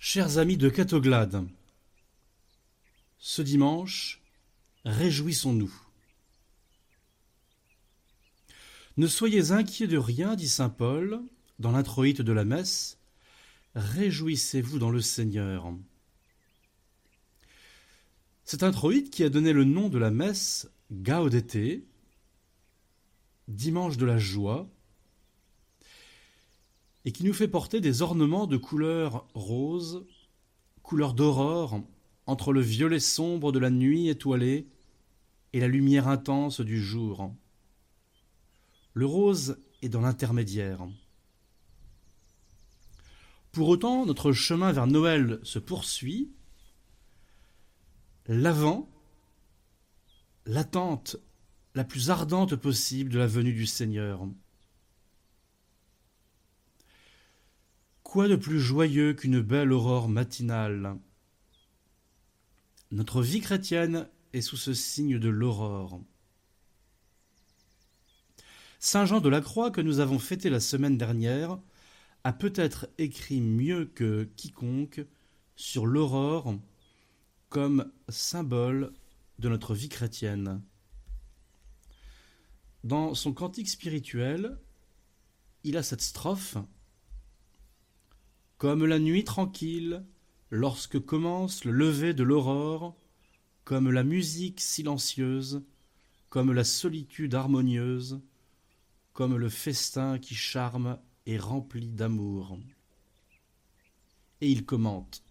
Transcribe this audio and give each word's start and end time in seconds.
Chers 0.00 0.38
amis 0.38 0.56
de 0.56 0.68
Catoglade, 0.68 1.44
ce 3.18 3.42
dimanche, 3.42 4.22
réjouissons-nous. 4.84 5.74
Ne 8.96 9.08
soyez 9.08 9.50
inquiets 9.50 9.88
de 9.88 9.98
rien, 9.98 10.36
dit 10.36 10.48
saint 10.48 10.68
Paul, 10.68 11.20
dans 11.58 11.72
l'introïte 11.72 12.22
de 12.22 12.32
la 12.32 12.44
messe, 12.44 12.98
réjouissez-vous 13.74 14.78
dans 14.78 14.90
le 14.90 15.00
Seigneur. 15.00 15.74
Cet 18.44 18.62
introïte 18.62 19.10
qui 19.10 19.24
a 19.24 19.28
donné 19.30 19.52
le 19.52 19.64
nom 19.64 19.88
de 19.88 19.98
la 19.98 20.12
messe 20.12 20.70
Gaudete, 20.92 21.82
dimanche 23.48 23.96
de 23.96 24.06
la 24.06 24.18
joie, 24.18 24.70
et 27.08 27.10
qui 27.10 27.24
nous 27.24 27.32
fait 27.32 27.48
porter 27.48 27.80
des 27.80 28.02
ornements 28.02 28.46
de 28.46 28.58
couleur 28.58 29.26
rose, 29.32 30.06
couleur 30.82 31.14
d'aurore, 31.14 31.80
entre 32.26 32.52
le 32.52 32.60
violet 32.60 33.00
sombre 33.00 33.50
de 33.50 33.58
la 33.58 33.70
nuit 33.70 34.10
étoilée 34.10 34.68
et 35.54 35.60
la 35.60 35.68
lumière 35.68 36.06
intense 36.06 36.60
du 36.60 36.78
jour. 36.78 37.34
Le 38.92 39.06
rose 39.06 39.56
est 39.80 39.88
dans 39.88 40.02
l'intermédiaire. 40.02 40.86
Pour 43.52 43.68
autant, 43.68 44.04
notre 44.04 44.32
chemin 44.32 44.70
vers 44.70 44.86
Noël 44.86 45.40
se 45.44 45.58
poursuit. 45.58 46.30
L'avant, 48.26 48.86
l'attente 50.44 51.16
la 51.74 51.84
plus 51.84 52.10
ardente 52.10 52.54
possible 52.56 53.10
de 53.10 53.18
la 53.18 53.26
venue 53.26 53.54
du 53.54 53.64
Seigneur. 53.64 54.28
Quoi 58.08 58.26
de 58.26 58.36
plus 58.36 58.58
joyeux 58.58 59.12
qu'une 59.12 59.42
belle 59.42 59.70
aurore 59.70 60.08
matinale? 60.08 60.98
Notre 62.90 63.20
vie 63.20 63.42
chrétienne 63.42 64.08
est 64.32 64.40
sous 64.40 64.56
ce 64.56 64.72
signe 64.72 65.18
de 65.18 65.28
l'aurore. 65.28 66.00
Saint 68.78 69.04
Jean 69.04 69.20
de 69.20 69.28
la 69.28 69.42
Croix, 69.42 69.70
que 69.70 69.82
nous 69.82 69.98
avons 69.98 70.18
fêté 70.18 70.48
la 70.48 70.58
semaine 70.58 70.96
dernière, 70.96 71.58
a 72.24 72.32
peut-être 72.32 72.88
écrit 72.96 73.42
mieux 73.42 73.84
que 73.84 74.24
quiconque 74.36 75.04
sur 75.54 75.84
l'aurore 75.84 76.54
comme 77.50 77.92
symbole 78.08 78.94
de 79.38 79.50
notre 79.50 79.74
vie 79.74 79.90
chrétienne. 79.90 80.62
Dans 82.84 83.12
son 83.12 83.34
cantique 83.34 83.68
spirituel, 83.68 84.56
il 85.62 85.76
a 85.76 85.82
cette 85.82 86.00
strophe 86.00 86.56
Comme 88.58 88.84
la 88.84 88.98
nuit 88.98 89.24
tranquille, 89.24 90.04
lorsque 90.50 90.98
commence 90.98 91.64
le 91.64 91.72
lever 91.72 92.12
de 92.12 92.22
l'aurore, 92.22 92.96
comme 93.64 93.90
la 93.90 94.02
musique 94.02 94.60
silencieuse, 94.60 95.62
comme 96.28 96.52
la 96.52 96.64
solitude 96.64 97.34
harmonieuse, 97.34 98.20
comme 99.12 99.36
le 99.36 99.48
festin 99.48 100.18
qui 100.18 100.34
charme 100.34 100.98
et 101.26 101.38
remplit 101.38 101.88
d'amour. 101.88 102.58
Et 104.40 104.50
il 104.50 104.64
commente 104.64 105.22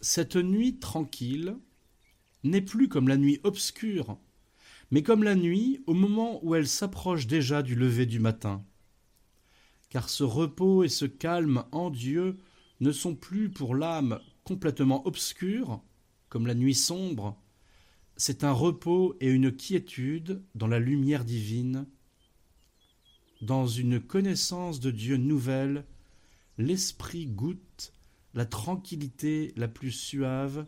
Cette 0.00 0.36
nuit 0.36 0.78
tranquille 0.78 1.56
n'est 2.44 2.62
plus 2.62 2.88
comme 2.88 3.08
la 3.08 3.16
nuit 3.16 3.40
obscure 3.44 4.18
mais 4.92 5.02
comme 5.02 5.24
la 5.24 5.34
nuit, 5.34 5.82
au 5.86 5.94
moment 5.94 6.38
où 6.44 6.54
elle 6.54 6.68
s'approche 6.68 7.26
déjà 7.26 7.62
du 7.62 7.74
lever 7.74 8.04
du 8.04 8.20
matin. 8.20 8.62
Car 9.92 10.08
ce 10.08 10.24
repos 10.24 10.84
et 10.84 10.88
ce 10.88 11.04
calme 11.04 11.64
en 11.70 11.90
Dieu 11.90 12.38
ne 12.80 12.92
sont 12.92 13.14
plus 13.14 13.50
pour 13.50 13.74
l'âme 13.74 14.20
complètement 14.42 15.06
obscurs, 15.06 15.82
comme 16.30 16.46
la 16.46 16.54
nuit 16.54 16.74
sombre, 16.74 17.38
c'est 18.16 18.42
un 18.42 18.52
repos 18.52 19.14
et 19.20 19.28
une 19.28 19.54
quiétude 19.54 20.42
dans 20.54 20.66
la 20.66 20.78
lumière 20.78 21.26
divine, 21.26 21.86
dans 23.42 23.66
une 23.66 24.00
connaissance 24.00 24.80
de 24.80 24.90
Dieu 24.90 25.18
nouvelle, 25.18 25.84
l'esprit 26.56 27.26
goûte 27.26 27.92
la 28.32 28.46
tranquillité 28.46 29.52
la 29.56 29.68
plus 29.68 29.92
suave 29.92 30.64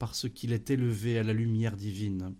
parce 0.00 0.28
qu'il 0.28 0.52
est 0.52 0.70
élevé 0.70 1.20
à 1.20 1.22
la 1.22 1.34
lumière 1.34 1.76
divine. 1.76 2.34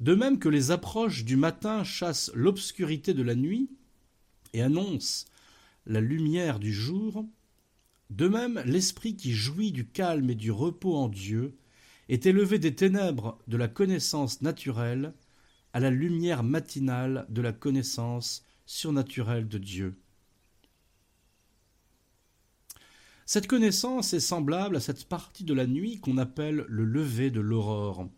De 0.00 0.14
même 0.14 0.38
que 0.38 0.48
les 0.48 0.70
approches 0.70 1.24
du 1.24 1.36
matin 1.36 1.84
chassent 1.84 2.30
l'obscurité 2.34 3.14
de 3.14 3.22
la 3.22 3.34
nuit 3.34 3.70
et 4.52 4.62
annoncent 4.62 5.26
la 5.86 6.00
lumière 6.00 6.58
du 6.58 6.72
jour, 6.72 7.24
de 8.10 8.28
même 8.28 8.62
l'esprit 8.66 9.16
qui 9.16 9.32
jouit 9.32 9.72
du 9.72 9.86
calme 9.86 10.30
et 10.30 10.34
du 10.34 10.50
repos 10.50 10.96
en 10.96 11.08
Dieu 11.08 11.56
est 12.08 12.26
élevé 12.26 12.58
des 12.58 12.74
ténèbres 12.74 13.38
de 13.48 13.56
la 13.56 13.68
connaissance 13.68 14.42
naturelle 14.42 15.14
à 15.72 15.80
la 15.80 15.90
lumière 15.90 16.42
matinale 16.42 17.26
de 17.28 17.42
la 17.42 17.52
connaissance 17.52 18.44
surnaturelle 18.64 19.48
de 19.48 19.58
Dieu. 19.58 19.98
Cette 23.24 23.48
connaissance 23.48 24.12
est 24.12 24.20
semblable 24.20 24.76
à 24.76 24.80
cette 24.80 25.08
partie 25.08 25.42
de 25.42 25.54
la 25.54 25.66
nuit 25.66 25.98
qu'on 25.98 26.16
appelle 26.16 26.64
le 26.68 26.84
lever 26.84 27.30
de 27.30 27.40
l'aurore. 27.40 28.08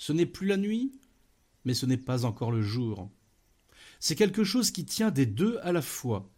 Ce 0.00 0.14
n'est 0.14 0.24
plus 0.24 0.46
la 0.46 0.56
nuit, 0.56 0.92
mais 1.66 1.74
ce 1.74 1.84
n'est 1.84 1.98
pas 1.98 2.24
encore 2.24 2.50
le 2.50 2.62
jour. 2.62 3.10
C'est 3.98 4.14
quelque 4.14 4.44
chose 4.44 4.70
qui 4.70 4.86
tient 4.86 5.10
des 5.10 5.26
deux 5.26 5.58
à 5.62 5.72
la 5.72 5.82
fois. 5.82 6.32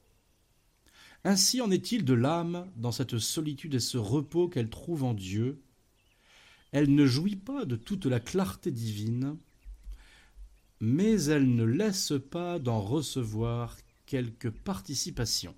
Ainsi 1.23 1.61
en 1.61 1.71
est-il 1.71 2.05
de 2.05 2.13
l'âme 2.13 2.69
dans 2.75 2.91
cette 2.91 3.21
solitude 3.21 3.75
et 3.75 3.81
ce 3.81 3.99
repos 3.99 4.49
qu'elle 4.49 4.69
trouve 4.69 5.05
en 5.05 5.15
Dieu. 5.15 5.63
Elle 6.73 6.93
ne 6.93 7.07
jouit 7.07 7.37
pas 7.37 7.65
de 7.65 7.77
toute 7.77 8.07
la 8.07 8.19
clarté 8.19 8.73
divine, 8.73 9.39
mais 10.81 11.23
elle 11.27 11.55
ne 11.55 11.63
laisse 11.63 12.15
pas 12.33 12.59
d'en 12.59 12.81
recevoir 12.81 13.77
quelque 14.07 14.49
participation. 14.49 15.55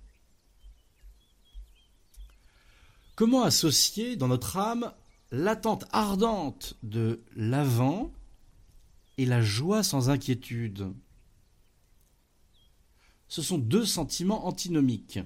Comment 3.15 3.41
associer 3.41 4.15
dans 4.15 4.27
notre 4.27 4.57
âme 4.57 4.93
l'attente 5.35 5.85
ardente 5.91 6.77
de 6.81 7.21
l'avant 7.35 8.13
et 9.17 9.25
la 9.25 9.41
joie 9.41 9.83
sans 9.83 10.09
inquiétude. 10.09 10.93
Ce 13.27 13.41
sont 13.41 13.57
deux 13.57 13.85
sentiments 13.85 14.47
antinomiques. 14.47 15.19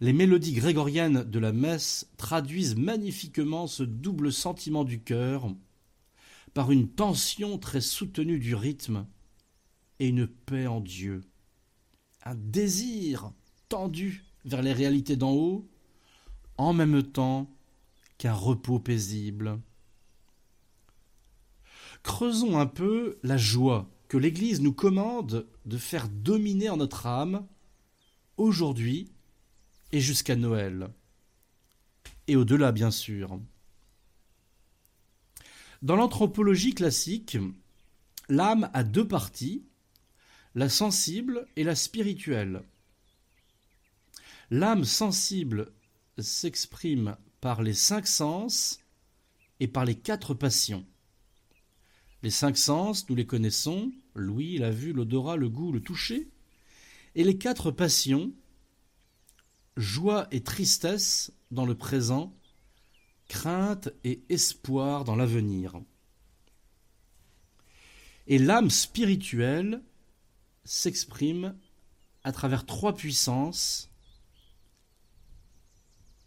Les 0.00 0.12
mélodies 0.12 0.52
grégoriennes 0.52 1.22
de 1.22 1.38
la 1.38 1.52
messe 1.52 2.10
traduisent 2.16 2.74
magnifiquement 2.74 3.68
ce 3.68 3.84
double 3.84 4.32
sentiment 4.32 4.82
du 4.82 5.00
cœur 5.00 5.48
par 6.52 6.72
une 6.72 6.88
tension 6.88 7.56
très 7.58 7.80
soutenue 7.80 8.40
du 8.40 8.56
rythme 8.56 9.06
et 10.00 10.08
une 10.08 10.26
paix 10.26 10.66
en 10.66 10.80
Dieu, 10.80 11.20
un 12.24 12.34
désir 12.34 13.32
tendu 13.68 14.24
vers 14.44 14.62
les 14.62 14.72
réalités 14.72 15.16
d'en 15.16 15.32
haut, 15.32 15.68
en 16.56 16.72
même 16.72 17.04
temps 17.04 17.48
qu'un 18.18 18.34
repos 18.34 18.80
paisible. 18.80 19.60
Creusons 22.02 22.58
un 22.58 22.66
peu 22.66 23.18
la 23.22 23.36
joie 23.36 23.88
que 24.08 24.16
l'Église 24.16 24.60
nous 24.60 24.72
commande 24.72 25.46
de 25.66 25.76
faire 25.76 26.08
dominer 26.08 26.68
en 26.68 26.78
notre 26.78 27.06
âme 27.06 27.46
aujourd'hui 28.36 29.12
et 29.92 30.00
jusqu'à 30.00 30.36
Noël, 30.36 30.88
et 32.26 32.36
au-delà 32.36 32.72
bien 32.72 32.90
sûr. 32.90 33.40
Dans 35.82 35.96
l'anthropologie 35.96 36.74
classique, 36.74 37.38
l'âme 38.28 38.70
a 38.74 38.82
deux 38.82 39.06
parties, 39.06 39.64
la 40.54 40.68
sensible 40.68 41.46
et 41.56 41.64
la 41.64 41.74
spirituelle. 41.74 42.62
L'âme 44.50 44.84
sensible 44.84 45.72
s'exprime 46.18 47.16
par 47.40 47.62
les 47.62 47.74
cinq 47.74 48.06
sens 48.06 48.80
et 49.60 49.68
par 49.68 49.84
les 49.84 49.94
quatre 49.94 50.34
passions. 50.34 50.86
Les 52.22 52.30
cinq 52.30 52.56
sens, 52.56 53.08
nous 53.08 53.14
les 53.14 53.26
connaissons, 53.26 53.92
l'ouïe, 54.14 54.58
la 54.58 54.70
vue, 54.70 54.92
l'odorat, 54.92 55.36
le 55.36 55.48
goût, 55.48 55.70
le 55.72 55.80
toucher, 55.80 56.28
et 57.14 57.24
les 57.24 57.38
quatre 57.38 57.70
passions, 57.70 58.32
joie 59.76 60.26
et 60.30 60.42
tristesse 60.42 61.32
dans 61.50 61.64
le 61.64 61.76
présent, 61.76 62.34
crainte 63.28 63.90
et 64.04 64.22
espoir 64.28 65.04
dans 65.04 65.16
l'avenir. 65.16 65.80
Et 68.26 68.38
l'âme 68.38 68.70
spirituelle 68.70 69.82
s'exprime 70.64 71.56
à 72.24 72.32
travers 72.32 72.66
trois 72.66 72.94
puissances 72.94 73.87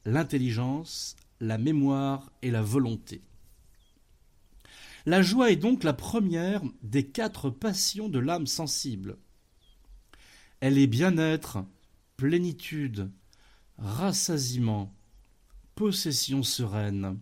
l'intelligence, 0.06 1.16
la 1.40 1.58
mémoire 1.58 2.32
et 2.42 2.52
la 2.52 2.62
volonté. 2.62 3.22
La 5.06 5.22
joie 5.22 5.52
est 5.52 5.56
donc 5.56 5.84
la 5.84 5.94
première 5.94 6.62
des 6.84 7.08
quatre 7.08 7.50
passions 7.50 8.10
de 8.10 8.20
l'âme 8.20 8.48
sensible. 8.48 9.18
Elle 10.60 10.78
est 10.78 10.88
bien-être, 10.88 11.66
plénitude, 12.18 13.10
rassasiement, 13.80 14.94
possession 15.74 16.44
sereine. 16.44 17.20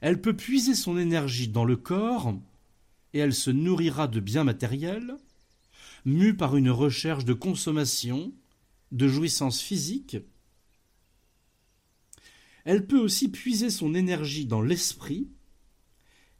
Elle 0.00 0.20
peut 0.20 0.36
puiser 0.36 0.74
son 0.74 0.96
énergie 0.96 1.48
dans 1.48 1.64
le 1.64 1.76
corps 1.76 2.34
et 3.12 3.18
elle 3.18 3.34
se 3.34 3.50
nourrira 3.50 4.06
de 4.06 4.20
biens 4.20 4.44
matériels, 4.44 5.16
mue 6.04 6.36
par 6.36 6.56
une 6.56 6.70
recherche 6.70 7.24
de 7.24 7.34
consommation, 7.34 8.32
de 8.92 9.08
jouissance 9.08 9.60
physique. 9.60 10.16
Elle 12.64 12.86
peut 12.86 12.98
aussi 12.98 13.30
puiser 13.30 13.70
son 13.70 13.94
énergie 13.94 14.46
dans 14.46 14.62
l'esprit 14.62 15.28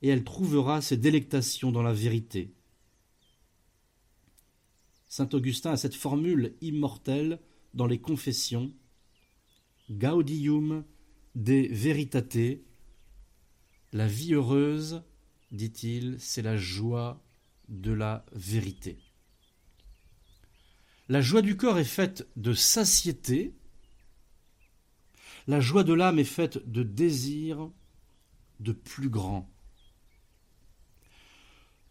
et 0.03 0.09
elle 0.09 0.25
trouvera 0.25 0.81
ses 0.81 0.97
délectations 0.97 1.73
dans 1.73 1.83
la 1.83 1.93
vérité. 1.93 2.55
Saint 5.09 5.29
Augustin 5.33 5.73
a 5.73 5.77
cette 5.77 5.95
formule 5.95 6.55
immortelle 6.61 7.41
dans 7.75 7.87
les 7.87 8.01
Confessions 8.01 8.73
Gaudium 9.91 10.85
de 11.35 11.67
Veritate. 11.71 12.61
La 13.93 14.07
vie 14.07 14.35
heureuse, 14.35 15.03
dit-il, 15.51 16.17
c'est 16.21 16.43
la 16.43 16.57
joie 16.57 17.25
de 17.69 17.93
la 17.93 18.25
vérité. 18.33 18.99
La 21.09 21.21
joie 21.21 21.43
du 21.43 21.57
corps 21.57 21.79
est 21.79 21.85
faite 21.85 22.29
de 22.37 22.53
satiété, 22.53 23.57
la 25.47 25.61
joie 25.61 25.85
de 25.85 25.93
l'âme 25.93 26.19
est 26.19 26.25
faite 26.25 26.71
de 26.71 26.83
désir 26.83 27.71
de 28.61 28.73
plus 28.73 29.09
grand. 29.09 29.51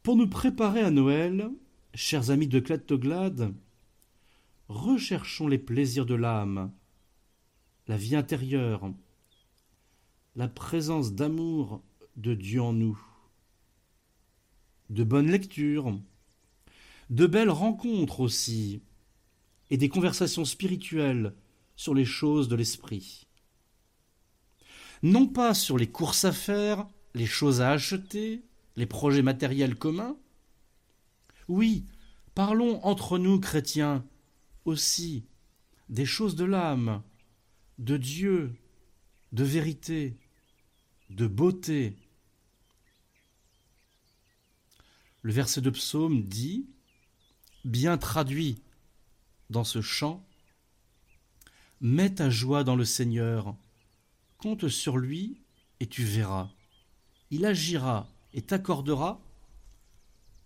Pour 0.04 0.16
nous 0.16 0.28
préparer 0.28 0.82
à 0.82 0.92
Noël, 0.92 1.50
chers 1.94 2.32
amis 2.32 2.48
de 2.48 2.60
Clettoglade, 2.60 3.54
recherchons 4.68 5.48
les 5.48 5.58
plaisirs 5.58 6.06
de 6.06 6.16
l'âme, 6.16 6.72
la 7.88 7.98
vie 7.98 8.16
intérieure, 8.16 8.92
la 10.36 10.48
présence 10.48 11.14
d'amour 11.14 11.82
de 12.16 12.34
Dieu 12.34 12.62
en 12.62 12.74
nous, 12.74 13.00
de 14.90 15.04
bonnes 15.04 15.32
lectures, 15.32 16.00
de 17.10 17.26
belles 17.26 17.50
rencontres 17.50 18.20
aussi, 18.20 18.82
et 19.72 19.78
des 19.78 19.90
conversations 19.90 20.46
spirituelles 20.46 21.34
sur 21.76 21.94
les 21.94 22.06
choses 22.06 22.48
de 22.48 22.56
l'esprit. 22.56 23.29
Non 25.02 25.28
pas 25.28 25.54
sur 25.54 25.78
les 25.78 25.90
courses 25.90 26.26
à 26.26 26.32
faire, 26.32 26.88
les 27.14 27.26
choses 27.26 27.62
à 27.62 27.72
acheter, 27.72 28.44
les 28.76 28.86
projets 28.86 29.22
matériels 29.22 29.76
communs. 29.76 30.18
Oui, 31.48 31.86
parlons 32.36 32.84
entre 32.86 33.18
nous, 33.18 33.40
chrétiens, 33.40 34.06
aussi 34.66 35.26
des 35.88 36.06
choses 36.06 36.36
de 36.36 36.46
l'âme, 36.46 37.02
de 37.80 37.98
Dieu, 37.98 38.56
de 39.32 39.44
vérité, 39.44 40.18
de 41.10 41.28
beauté. 41.28 41.96
Le 45.22 45.32
verset 45.32 45.62
de 45.62 45.70
psaume 45.70 46.24
dit, 46.24 46.68
bien 47.66 47.98
traduit 47.98 48.62
dans 49.50 49.64
ce 49.64 49.82
chant, 49.82 50.26
Mets 51.82 52.16
ta 52.16 52.30
joie 52.30 52.66
dans 52.66 52.76
le 52.76 52.84
Seigneur, 52.84 53.56
compte 54.40 54.70
sur 54.70 54.98
lui 54.98 55.42
et 55.80 55.86
tu 55.86 56.04
verras. 56.04 56.50
Il 57.30 57.46
agira 57.46 58.10
et 58.34 58.42
t'accordera 58.42 59.22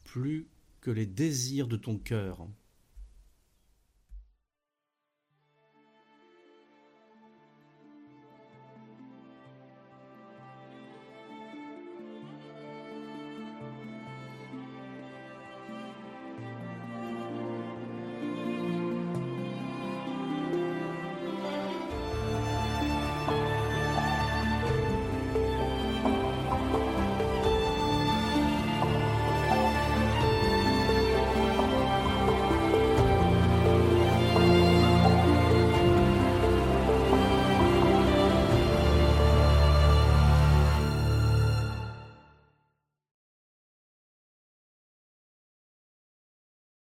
plus 0.04 0.48
que 0.82 0.92
les 0.92 1.06
désirs 1.06 1.68
de 1.68 1.78
ton 1.78 1.98
cœur. 1.98 2.46